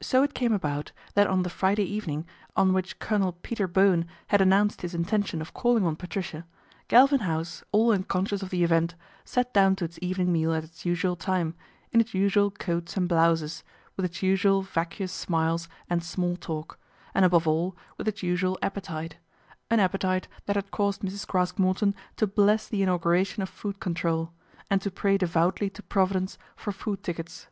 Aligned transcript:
So 0.00 0.24
it 0.24 0.34
came 0.34 0.52
about 0.52 0.90
that 1.14 1.28
on 1.28 1.44
the 1.44 1.48
Friday 1.48 1.84
evening 1.84 2.26
on 2.56 2.72
which 2.72 2.98
Colonel 2.98 3.30
Peter 3.44 3.68
Bowen 3.68 4.06
had 4.26 4.40
announced 4.40 4.82
his 4.82 4.92
intention 4.92 5.40
of 5.40 5.54
calling 5.54 5.86
on 5.86 5.94
Patricia, 5.94 6.44
Galvin 6.88 7.20
House, 7.20 7.62
all 7.70 7.92
unconscious 7.92 8.42
of 8.42 8.50
the 8.50 8.64
event, 8.64 8.96
sat 9.24 9.54
down 9.54 9.76
to 9.76 9.84
its 9.84 10.00
evening 10.02 10.32
meal 10.32 10.52
at 10.52 10.64
its 10.64 10.84
usual 10.84 11.14
time, 11.14 11.54
in 11.92 12.00
its 12.00 12.12
usual 12.12 12.50
coats 12.50 12.96
and 12.96 13.08
blouses, 13.08 13.62
with 13.96 14.04
its 14.04 14.20
usual 14.20 14.62
vacuous 14.62 15.12
smiles 15.12 15.68
and 15.88 16.02
small 16.02 16.34
talk, 16.34 16.76
and 17.14 17.24
above 17.24 17.46
all 17.46 17.76
with 17.96 18.08
its 18.08 18.20
usual 18.20 18.58
appetite 18.62 19.18
an 19.70 19.78
appetite 19.78 20.26
that 20.46 20.56
had 20.56 20.72
caused 20.72 21.02
Mrs. 21.02 21.24
Craske 21.24 21.60
Morton 21.60 21.94
to 22.16 22.26
bless 22.26 22.66
the 22.66 22.82
inauguration 22.82 23.44
of 23.44 23.48
food 23.48 23.78
control, 23.78 24.32
and 24.68 24.82
to 24.82 24.90
pray 24.90 25.16
devoutly 25.18 25.70
to 25.70 25.84
Providence 25.84 26.36
for 26.56 26.72
food 26.72 27.04
tickets. 27.04 27.46